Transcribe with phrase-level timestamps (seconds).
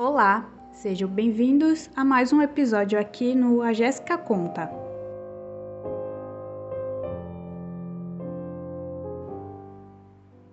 [0.00, 4.70] Olá, sejam bem-vindos a mais um episódio aqui no A Jéssica Conta.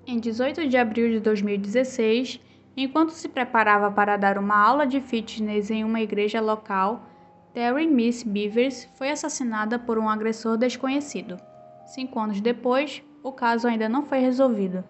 [0.08, 2.42] Em 18 de abril de 2016,
[2.76, 7.08] enquanto se preparava para dar uma aula de fitness em uma igreja local,
[7.54, 11.38] Terry Miss Beavers foi assassinada por um agressor desconhecido.
[11.86, 14.84] Cinco anos depois, o caso ainda não foi resolvido.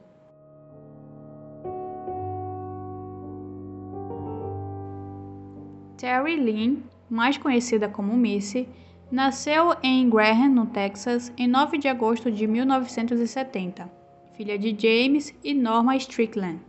[6.05, 8.69] Terry Lynn, mais conhecida como Missy,
[9.11, 13.91] nasceu em Graham, no Texas, em 9 de agosto de 1970,
[14.37, 16.59] filha de James e Norma Strickland.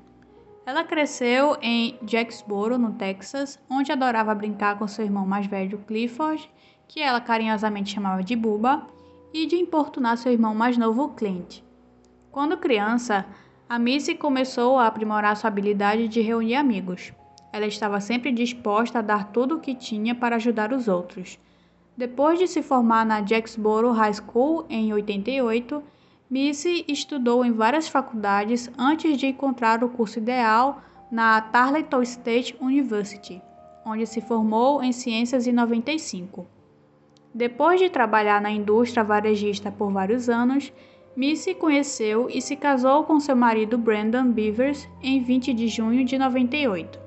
[0.65, 6.51] Ela cresceu em Jacksboro, no Texas, onde adorava brincar com seu irmão mais velho Clifford,
[6.89, 8.87] que ela carinhosamente chamava de Buba,
[9.35, 11.61] e de importunar seu irmão mais novo Clint.
[12.33, 13.27] Quando criança,
[13.69, 17.13] a Missy começou a aprimorar sua habilidade de reunir amigos.
[17.57, 21.39] Ela estava sempre disposta a dar tudo o que tinha para ajudar os outros.
[21.97, 25.83] Depois de se formar na Jacksboro High School em 88,
[26.29, 33.41] Missy estudou em várias faculdades antes de encontrar o curso ideal na Tarleton State University,
[33.87, 36.47] onde se formou em ciências em 95.
[37.33, 40.71] Depois de trabalhar na indústria varejista por vários anos,
[41.17, 46.19] Missy conheceu e se casou com seu marido Brandon Beavers em 20 de junho de
[46.19, 47.06] 98.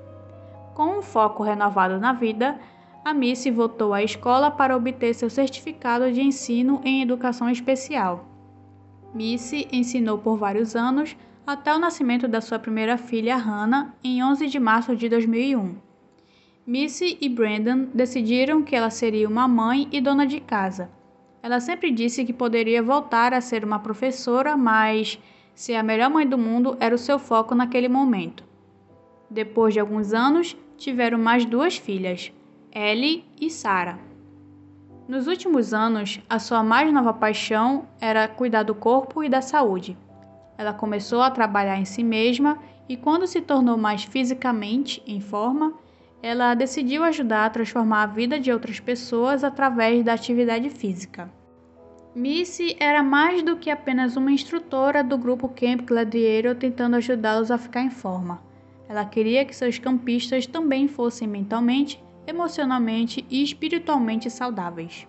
[0.79, 2.57] Com um foco renovado na vida,
[3.03, 8.23] a Missy voltou à escola para obter seu certificado de ensino em educação especial.
[9.13, 14.47] Missy ensinou por vários anos até o nascimento da sua primeira filha, Hannah, em 11
[14.47, 15.75] de março de 2001.
[16.65, 20.89] Missy e Brandon decidiram que ela seria uma mãe e dona de casa.
[21.43, 25.21] Ela sempre disse que poderia voltar a ser uma professora, mas
[25.53, 28.47] ser a melhor mãe do mundo era o seu foco naquele momento.
[29.29, 32.31] Depois de alguns anos, tiveram mais duas filhas,
[32.73, 33.99] Ellie e Sarah.
[35.07, 39.97] Nos últimos anos, a sua mais nova paixão era cuidar do corpo e da saúde.
[40.57, 42.57] Ela começou a trabalhar em si mesma
[42.87, 45.73] e, quando se tornou mais fisicamente em forma,
[46.21, 51.31] ela decidiu ajudar a transformar a vida de outras pessoas através da atividade física.
[52.13, 57.57] Missy era mais do que apenas uma instrutora do grupo Camp Gladiator tentando ajudá-los a
[57.57, 58.48] ficar em forma.
[58.89, 65.07] Ela queria que seus campistas também fossem mentalmente, emocionalmente e espiritualmente saudáveis.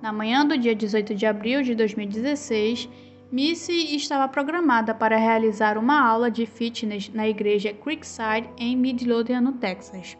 [0.00, 2.88] Na manhã do dia 18 de abril de 2016,
[3.32, 9.52] Missy estava programada para realizar uma aula de fitness na igreja Creekside em Midlothian, no
[9.54, 10.16] Texas.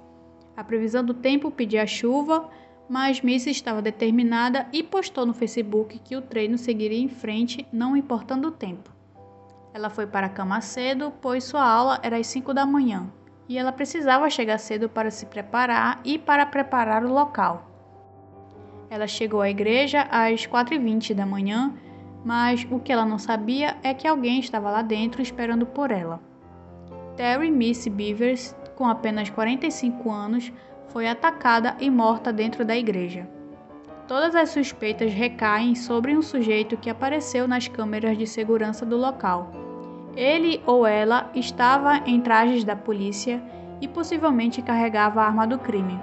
[0.57, 2.51] A previsão do tempo pedia chuva,
[2.89, 7.97] mas Missy estava determinada e postou no Facebook que o treino seguiria em frente, não
[7.97, 9.00] importando o tempo.
[9.73, 13.07] Ela foi para a cama cedo, pois sua aula era às 5 da manhã,
[13.49, 17.71] e ela precisava chegar cedo para se preparar e para preparar o local.
[18.91, 21.73] Ela chegou à igreja às 4h20 da manhã,
[22.25, 26.21] mas o que ela não sabia é que alguém estava lá dentro esperando por ela.
[27.17, 30.53] Terry Miss Beavers, com apenas 45 anos,
[30.89, 33.29] foi atacada e morta dentro da igreja.
[34.11, 39.53] Todas as suspeitas recaem sobre um sujeito que apareceu nas câmeras de segurança do local.
[40.17, 43.41] Ele ou ela estava em trajes da polícia
[43.81, 45.97] e possivelmente carregava a arma do crime.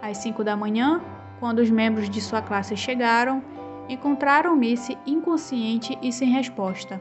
[0.00, 1.02] Às 5 da manhã,
[1.40, 3.42] quando os membros de sua classe chegaram,
[3.88, 7.00] encontraram Missy inconsciente e sem resposta.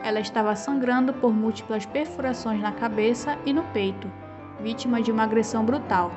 [0.00, 4.08] Ela estava sangrando por múltiplas perfurações na cabeça e no peito,
[4.60, 6.12] vítima de uma agressão brutal.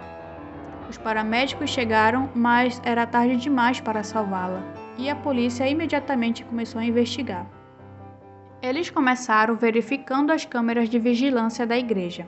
[0.89, 4.63] Os paramédicos chegaram, mas era tarde demais para salvá-la,
[4.97, 7.45] e a polícia imediatamente começou a investigar.
[8.59, 12.25] Eles começaram verificando as câmeras de vigilância da igreja.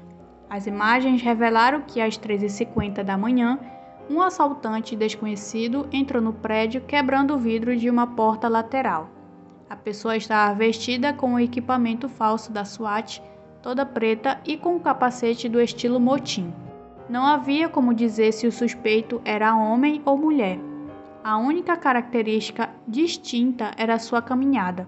[0.47, 3.57] As imagens revelaram que às 13h50 da manhã,
[4.07, 9.09] um assaltante desconhecido entrou no prédio quebrando o vidro de uma porta lateral.
[9.69, 13.23] A pessoa estava vestida com o equipamento falso da SWAT,
[13.63, 16.53] toda preta e com o um capacete do estilo motim.
[17.11, 20.57] Não havia como dizer se o suspeito era homem ou mulher.
[21.21, 24.87] A única característica distinta era sua caminhada.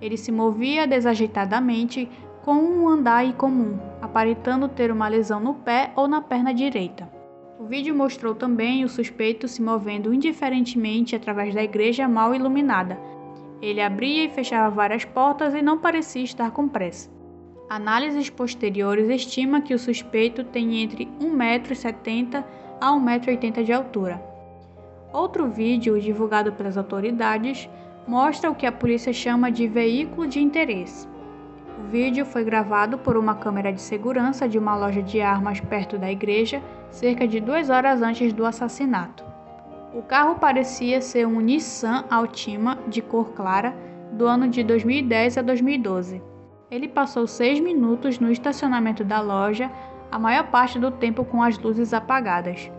[0.00, 2.08] Ele se movia desajeitadamente
[2.42, 7.06] com um andar incomum, aparentando ter uma lesão no pé ou na perna direita.
[7.58, 12.98] O vídeo mostrou também o suspeito se movendo indiferentemente através da igreja mal iluminada.
[13.60, 17.19] Ele abria e fechava várias portas e não parecia estar com pressa.
[17.70, 22.44] Análises posteriores estimam que o suspeito tem entre 1,70m
[22.80, 24.20] a 1,80m de altura.
[25.12, 27.70] Outro vídeo divulgado pelas autoridades
[28.08, 31.06] mostra o que a polícia chama de veículo de interesse.
[31.78, 35.96] O vídeo foi gravado por uma câmera de segurança de uma loja de armas perto
[35.96, 39.24] da igreja, cerca de duas horas antes do assassinato.
[39.94, 43.72] O carro parecia ser um Nissan Altima de cor clara
[44.10, 46.29] do ano de 2010 a 2012.
[46.70, 49.68] Ele passou seis minutos no estacionamento da loja,
[50.08, 52.70] a maior parte do tempo com as luzes apagadas.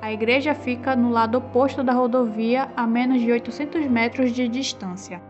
[0.00, 5.20] A igreja fica no lado oposto da rodovia, a menos de 800 metros de distância.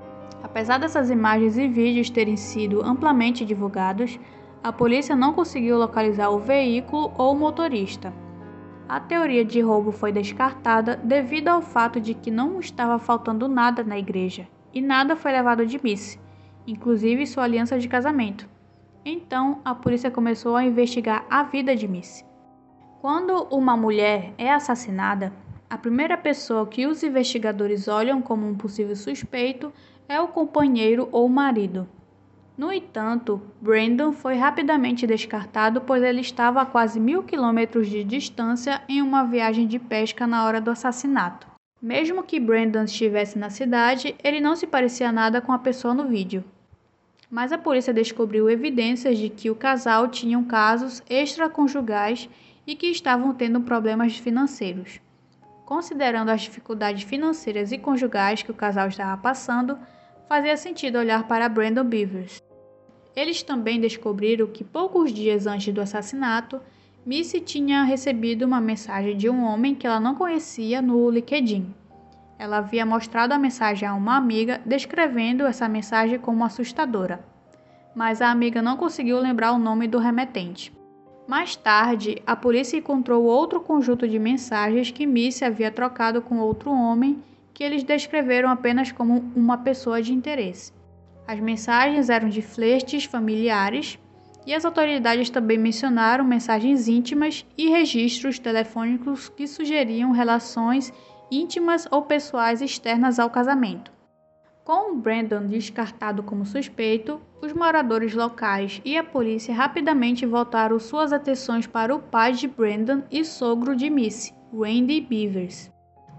[0.42, 4.20] Apesar dessas imagens e vídeos terem sido amplamente divulgados,
[4.62, 8.12] a polícia não conseguiu localizar o veículo ou o motorista.
[8.86, 13.82] A teoria de roubo foi descartada devido ao fato de que não estava faltando nada
[13.82, 16.18] na igreja e nada foi levado de Miss,
[16.66, 18.48] inclusive sua aliança de casamento.
[19.04, 22.24] Então, a polícia começou a investigar a vida de Miss.
[23.00, 25.32] Quando uma mulher é assassinada,
[25.68, 29.72] a primeira pessoa que os investigadores olham como um possível suspeito
[30.08, 31.86] é o companheiro ou marido.
[32.56, 38.80] No entanto, Brandon foi rapidamente descartado pois ele estava a quase mil quilômetros de distância
[38.88, 41.48] em uma viagem de pesca na hora do assassinato.
[41.82, 46.06] Mesmo que Brandon estivesse na cidade, ele não se parecia nada com a pessoa no
[46.06, 46.44] vídeo.
[47.34, 52.28] Mas a polícia descobriu evidências de que o casal tinha casos extraconjugais
[52.64, 55.00] e que estavam tendo problemas financeiros.
[55.66, 59.76] Considerando as dificuldades financeiras e conjugais que o casal estava passando,
[60.28, 62.40] fazia sentido olhar para Brandon Beavers.
[63.16, 66.60] Eles também descobriram que poucos dias antes do assassinato,
[67.04, 71.74] Missy tinha recebido uma mensagem de um homem que ela não conhecia no LinkedIn.
[72.38, 77.24] Ela havia mostrado a mensagem a uma amiga, descrevendo essa mensagem como assustadora,
[77.94, 80.72] mas a amiga não conseguiu lembrar o nome do remetente.
[81.26, 86.70] Mais tarde, a polícia encontrou outro conjunto de mensagens que Missy havia trocado com outro
[86.70, 87.22] homem
[87.54, 90.72] que eles descreveram apenas como uma pessoa de interesse.
[91.26, 93.98] As mensagens eram de flertes familiares
[94.46, 100.92] e as autoridades também mencionaram mensagens íntimas e registros telefônicos que sugeriam relações
[101.34, 103.92] íntimas ou pessoais externas ao casamento.
[104.64, 111.66] Com Brandon descartado como suspeito, os moradores locais e a polícia rapidamente voltaram suas atenções
[111.66, 115.70] para o pai de Brandon e sogro de Missy, Randy Beavers.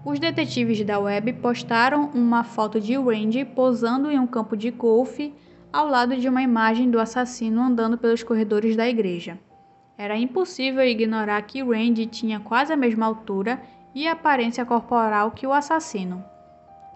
[0.04, 5.34] Os detetives da web postaram uma foto de Randy posando em um campo de golfe
[5.72, 9.36] ao lado de uma imagem do assassino andando pelos corredores da igreja.
[9.98, 13.60] Era impossível ignorar que Randy tinha quase a mesma altura
[13.96, 16.22] e aparência corporal que o assassino.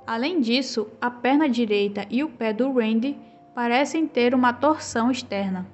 [0.07, 3.17] Além disso, a perna direita e o pé do Randy
[3.55, 5.67] parecem ter uma torção externa.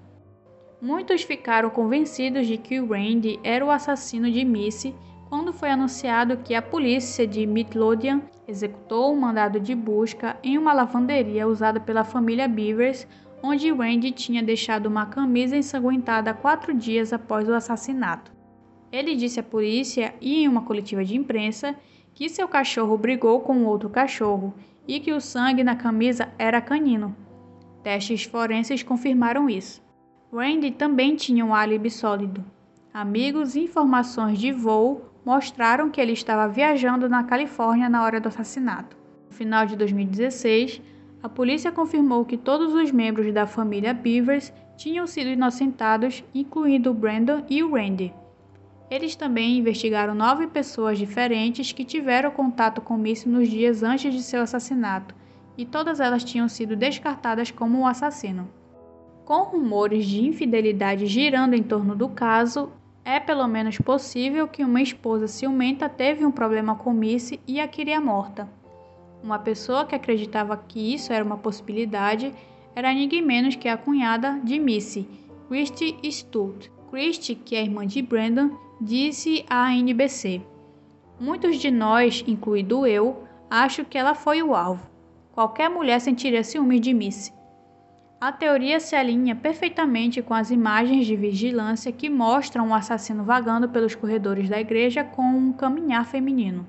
[0.81, 4.95] Muitos ficaram convencidos de que o Randy era o assassino de Missy
[5.29, 10.73] quando foi anunciado que a polícia de Midlothian executou um mandado de busca em uma
[10.73, 13.05] lavanderia usada pela família Beavers,
[13.43, 18.36] onde Randy tinha deixado uma camisa ensanguentada quatro dias após o assassinato.
[18.91, 21.75] Ele disse à polícia e em uma coletiva de imprensa
[22.15, 24.55] que seu cachorro brigou com outro cachorro
[24.87, 27.15] e que o sangue na camisa era canino.
[27.83, 29.83] Testes forenses confirmaram isso.
[30.33, 32.45] Randy também tinha um álibi sólido.
[32.93, 38.29] Amigos e informações de voo mostraram que ele estava viajando na Califórnia na hora do
[38.29, 38.97] assassinato.
[39.29, 40.81] No final de 2016,
[41.23, 47.43] a polícia confirmou que todos os membros da família Beavers tinham sido inocentados, incluindo Brandon
[47.51, 48.13] e o Randy.
[48.91, 54.23] Eles também investigaram nove pessoas diferentes que tiveram contato com Missy nos dias antes de
[54.23, 55.15] seu assassinato,
[55.59, 58.49] e todas elas tinham sido descartadas como um assassino.
[59.25, 62.71] Com rumores de infidelidade girando em torno do caso,
[63.05, 67.67] é pelo menos possível que uma esposa ciumenta teve um problema com Missy e a
[67.67, 68.49] queria morta.
[69.23, 72.33] Uma pessoa que acreditava que isso era uma possibilidade
[72.75, 75.09] era ninguém menos que a cunhada de Missy,
[75.49, 76.71] Christy Stutt.
[76.91, 80.43] Christy, que é irmã de Brandon, disse à NBC:
[81.19, 84.87] Muitos de nós, incluído eu, acho que ela foi o alvo.
[85.33, 87.33] Qualquer mulher sentiria ciúmes de Missy.
[88.19, 93.69] A teoria se alinha perfeitamente com as imagens de vigilância que mostram um assassino vagando
[93.69, 96.67] pelos corredores da igreja com um caminhar feminino.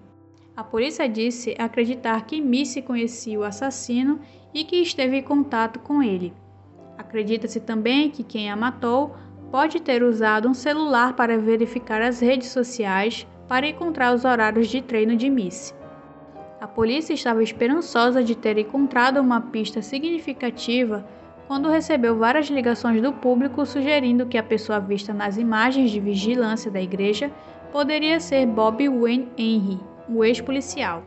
[0.55, 4.19] A polícia disse acreditar que Missy conhecia o assassino
[4.53, 6.33] e que esteve em contato com ele.
[6.97, 9.15] Acredita-se também que quem a matou
[9.51, 14.81] pode ter usado um celular para verificar as redes sociais para encontrar os horários de
[14.81, 15.73] treino de Missy.
[16.59, 21.07] A polícia estava esperançosa de ter encontrado uma pista significativa
[21.47, 26.69] quando recebeu várias ligações do público sugerindo que a pessoa vista nas imagens de vigilância
[26.69, 27.31] da igreja
[27.71, 31.03] poderia ser Bob Wayne Henry, o ex-policial.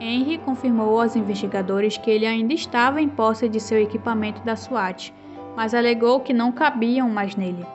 [0.00, 5.12] Henry confirmou aos investigadores que ele ainda estava em posse de seu equipamento da SWAT,
[5.56, 7.66] mas alegou que não cabiam mais nele.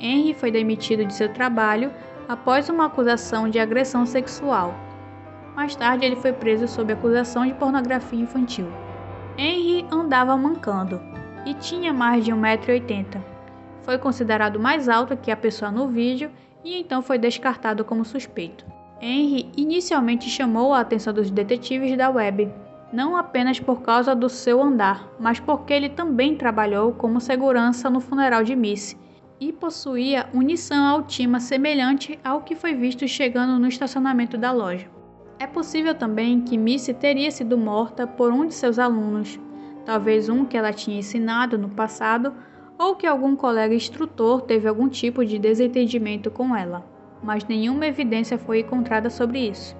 [0.00, 1.92] Henry foi demitido de seu trabalho
[2.26, 4.74] após uma acusação de agressão sexual.
[5.54, 8.66] Mais tarde, ele foi preso sob acusação de pornografia infantil.
[9.36, 11.00] Henry andava mancando
[11.44, 13.22] e tinha mais de 1,80m.
[13.82, 16.30] Foi considerado mais alto que a pessoa no vídeo
[16.64, 18.64] e então foi descartado como suspeito.
[19.00, 22.50] Henry inicialmente chamou a atenção dos detetives da web,
[22.92, 28.00] não apenas por causa do seu andar, mas porque ele também trabalhou como segurança no
[28.00, 28.98] funeral de Missy
[29.40, 34.86] e possuía um Nissan Altima semelhante ao que foi visto chegando no estacionamento da loja.
[35.38, 39.40] É possível também que Missy teria sido morta por um de seus alunos,
[39.86, 42.34] talvez um que ela tinha ensinado no passado
[42.78, 46.84] ou que algum colega instrutor teve algum tipo de desentendimento com ela,
[47.22, 49.79] mas nenhuma evidência foi encontrada sobre isso.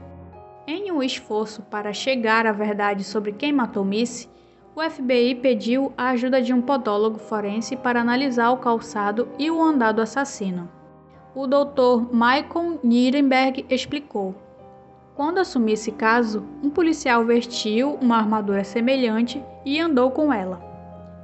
[0.73, 4.29] Em um esforço para chegar à verdade sobre quem matou Missy,
[4.73, 9.61] o FBI pediu a ajuda de um podólogo forense para analisar o calçado e o
[9.61, 10.71] andar do assassino.
[11.35, 12.13] O Dr.
[12.13, 14.33] Michael Nierenberg explicou:
[15.17, 20.63] Quando assumi esse caso, um policial vestiu uma armadura semelhante e andou com ela.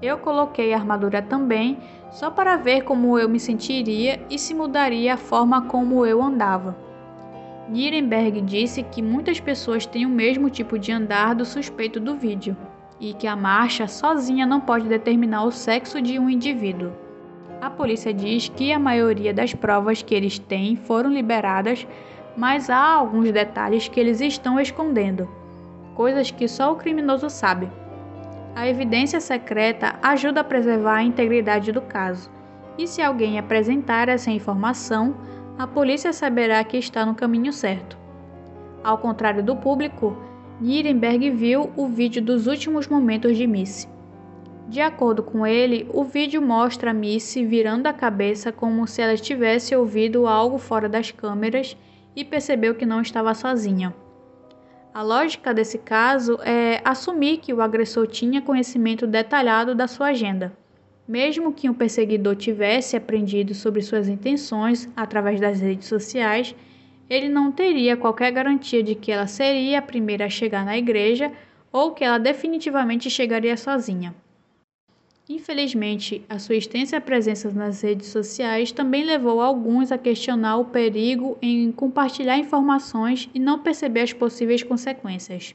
[0.02, 1.78] Eu coloquei a armadura também,
[2.10, 6.84] só para ver como eu me sentiria e se mudaria a forma como eu andava.
[7.68, 12.56] Nierenberg disse que muitas pessoas têm o mesmo tipo de andar do suspeito do vídeo
[13.00, 16.92] e que a marcha sozinha não pode determinar o sexo de um indivíduo.
[17.60, 21.86] A polícia diz que a maioria das provas que eles têm foram liberadas,
[22.36, 25.28] mas há alguns detalhes que eles estão escondendo,
[25.94, 27.68] coisas que só o criminoso sabe.
[28.54, 32.30] A evidência secreta ajuda a preservar a integridade do caso,
[32.78, 35.14] e se alguém apresentar essa informação,
[35.58, 37.96] a polícia saberá que está no caminho certo.
[38.84, 40.16] Ao contrário do público,
[40.60, 43.88] Nierenberg viu o vídeo dos últimos momentos de Missy.
[44.68, 49.74] De acordo com ele, o vídeo mostra Missy virando a cabeça como se ela tivesse
[49.74, 51.76] ouvido algo fora das câmeras
[52.14, 53.94] e percebeu que não estava sozinha.
[54.92, 60.56] A lógica desse caso é assumir que o agressor tinha conhecimento detalhado da sua agenda.
[61.08, 66.54] Mesmo que um perseguidor tivesse aprendido sobre suas intenções através das redes sociais,
[67.08, 71.32] ele não teria qualquer garantia de que ela seria a primeira a chegar na igreja
[71.70, 74.14] ou que ela definitivamente chegaria sozinha.
[75.28, 81.36] Infelizmente, a sua extensa presença nas redes sociais também levou alguns a questionar o perigo
[81.42, 85.54] em compartilhar informações e não perceber as possíveis consequências.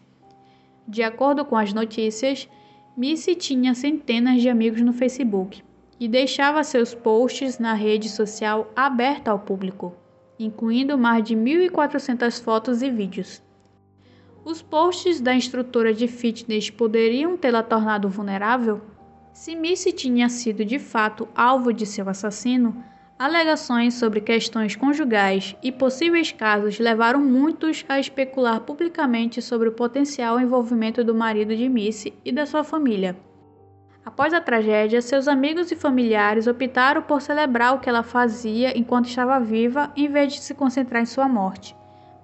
[0.85, 2.49] De acordo com as notícias,
[2.95, 5.63] Missy tinha centenas de amigos no Facebook
[5.97, 9.95] e deixava seus posts na rede social aberta ao público,
[10.37, 13.41] incluindo mais de 1.400 fotos e vídeos.
[14.43, 18.81] Os posts da instrutora de fitness poderiam tê-la tornado vulnerável?
[19.31, 22.83] Se Missy tinha sido de fato alvo de seu assassino,
[23.21, 30.39] alegações sobre questões conjugais e possíveis casos levaram muitos a especular publicamente sobre o potencial
[30.39, 33.15] envolvimento do marido de Missy e da sua família.
[34.03, 39.05] Após a tragédia, seus amigos e familiares optaram por celebrar o que ela fazia enquanto
[39.05, 41.75] estava viva em vez de se concentrar em sua morte.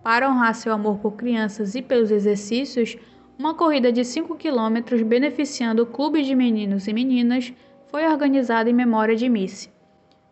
[0.01, 2.97] Para honrar seu amor por crianças e pelos exercícios,
[3.37, 7.53] uma corrida de 5 quilômetros beneficiando o clube de meninos e meninas
[7.85, 9.76] foi organizada em memória de Missy.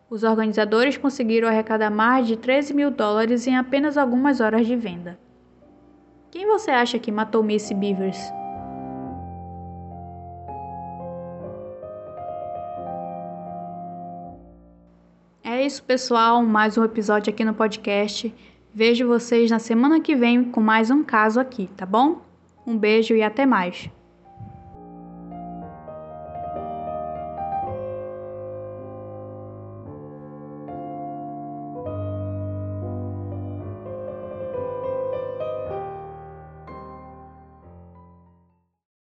[0.08, 5.18] Os organizadores conseguiram arrecadar mais de 13 mil dólares em apenas algumas horas de venda.
[6.30, 8.18] Quem você acha que matou Missy Beavers?
[15.42, 16.40] É isso, pessoal.
[16.42, 18.32] Mais um episódio aqui no podcast.
[18.72, 22.20] Vejo vocês na semana que vem com mais um caso aqui, tá bom?
[22.64, 23.90] Um beijo e até mais.